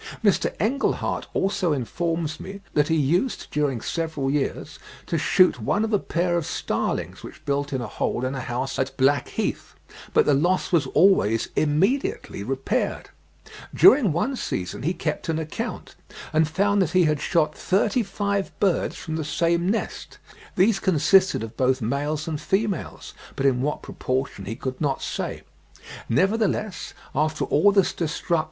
Mr. 0.23 0.49
Engleheart 0.57 1.27
also 1.35 1.73
informs 1.73 2.39
me 2.39 2.61
that 2.73 2.87
he 2.87 2.95
used 2.95 3.45
during 3.51 3.81
several 3.81 4.31
years 4.31 4.79
to 5.05 5.19
shoot 5.19 5.61
one 5.61 5.83
of 5.83 5.93
a 5.93 5.99
pair 5.99 6.37
of 6.39 6.45
starlings 6.47 7.21
which 7.21 7.45
built 7.45 7.71
in 7.71 7.81
a 7.81 7.87
hole 7.87 8.25
in 8.25 8.33
a 8.33 8.39
house 8.41 8.79
at 8.79 8.97
Blackheath; 8.97 9.75
but 10.11 10.25
the 10.25 10.33
loss 10.33 10.71
was 10.71 10.87
always 10.87 11.49
immediately 11.55 12.41
repaired. 12.41 13.11
During 13.75 14.11
one 14.11 14.35
season 14.35 14.81
he 14.81 14.95
kept 14.95 15.29
an 15.29 15.37
account, 15.37 15.93
and 16.33 16.47
found 16.47 16.81
that 16.81 16.93
he 16.93 17.03
had 17.03 17.21
shot 17.21 17.53
thirty 17.53 18.01
five 18.01 18.51
birds 18.59 18.95
from 18.95 19.17
the 19.17 19.23
same 19.23 19.69
nest; 19.69 20.17
these 20.55 20.79
consisted 20.79 21.43
of 21.43 21.55
both 21.55 21.79
males 21.79 22.27
and 22.27 22.41
females, 22.41 23.13
but 23.35 23.45
in 23.45 23.61
what 23.61 23.83
proportion 23.83 24.45
he 24.45 24.55
could 24.55 24.81
not 24.81 25.03
say: 25.03 25.43
nevertheless, 26.09 26.95
after 27.13 27.45
all 27.45 27.71
this 27.71 27.93
destruction, 27.93 27.99
a 28.01 28.01
brood 28.01 28.09
was 28.09 28.29
reared. 28.31 28.39